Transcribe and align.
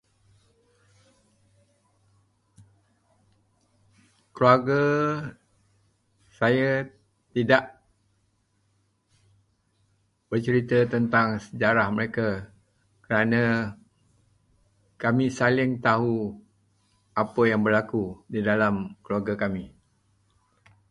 Keluarga 4.33 4.81
saya 6.37 6.71
tidak 7.37 7.63
bercerita 10.29 10.79
tentang 10.93 11.27
sejarah 11.45 11.87
mereka 11.95 12.27
kerana 13.05 13.41
kami 15.01 15.25
saling 15.39 15.71
tahu 15.85 16.13
apa 17.21 17.41
yang 17.49 17.61
berlaku 17.65 18.03
di 18.33 18.39
dalam 18.49 18.75
keluarga 19.05 19.33
kami. 19.43 19.65